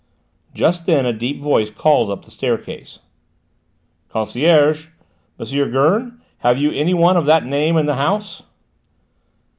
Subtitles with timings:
[0.55, 3.01] Just then a deep voice called up the staircase:
[4.09, 4.87] "Concierge:
[5.39, 5.45] M.
[5.71, 8.41] Gurn: have you any one of that name in the house?"